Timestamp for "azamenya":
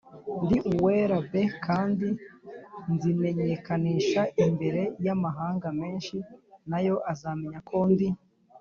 7.11-7.59